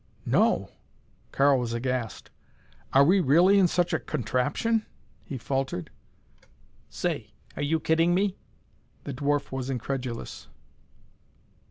"No!" 0.25 0.71
Karl 1.31 1.59
was 1.59 1.73
aghast. 1.73 2.31
"Are 2.91 3.03
we 3.03 3.19
really 3.19 3.59
in 3.59 3.67
such 3.67 3.93
a 3.93 3.99
contraption?" 3.99 4.83
he 5.23 5.37
faltered. 5.37 5.91
"Say! 6.89 7.35
Are 7.55 7.61
you 7.61 7.79
kidding 7.79 8.15
me?" 8.15 8.35
The 9.03 9.13
dwarf 9.13 9.51
was 9.51 9.69
incredulous. 9.69 10.47